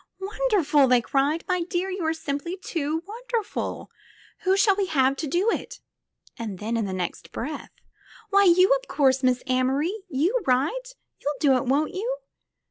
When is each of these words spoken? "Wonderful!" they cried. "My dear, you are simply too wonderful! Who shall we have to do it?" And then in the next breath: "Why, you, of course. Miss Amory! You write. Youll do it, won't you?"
"Wonderful!" 0.19 0.87
they 0.87 0.99
cried. 0.99 1.45
"My 1.47 1.61
dear, 1.61 1.91
you 1.91 2.03
are 2.07 2.13
simply 2.15 2.57
too 2.57 3.03
wonderful! 3.05 3.91
Who 4.39 4.57
shall 4.57 4.75
we 4.75 4.87
have 4.87 5.15
to 5.17 5.27
do 5.27 5.51
it?" 5.51 5.79
And 6.39 6.57
then 6.57 6.75
in 6.75 6.87
the 6.87 6.91
next 6.91 7.31
breath: 7.31 7.69
"Why, 8.31 8.45
you, 8.45 8.75
of 8.81 8.87
course. 8.87 9.21
Miss 9.21 9.43
Amory! 9.45 9.93
You 10.09 10.41
write. 10.47 10.95
Youll 11.19 11.35
do 11.39 11.55
it, 11.55 11.65
won't 11.65 11.93
you?" 11.93 12.17